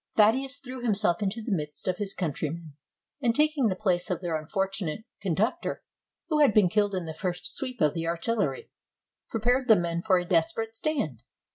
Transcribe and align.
154 0.15 0.17
POLAND 0.17 0.33
OR 0.33 0.33
RUSSIA? 0.33 0.57
Thaddeus 0.57 0.57
threw 0.57 0.83
himself 0.83 1.21
into 1.21 1.41
the 1.43 1.55
midst 1.55 1.87
of 1.87 1.97
his 1.99 2.13
country 2.15 2.49
men, 2.49 2.73
and 3.21 3.35
taking 3.35 3.67
the 3.67 3.75
place 3.75 4.09
of 4.09 4.19
their 4.19 4.35
unfortunate 4.35 5.03
conduc 5.23 5.61
tor, 5.61 5.83
who 6.29 6.39
had 6.39 6.55
been 6.55 6.69
killed 6.69 6.95
in 6.95 7.05
the 7.05 7.13
first 7.13 7.55
sweep 7.55 7.79
of 7.81 7.93
the 7.93 8.05
artil 8.05 8.37
lery, 8.39 8.71
prepared 9.29 9.67
the 9.67 9.75
men 9.75 10.01
for 10.01 10.17
a 10.17 10.25
desperate 10.25 10.73
stand. 10.73 11.21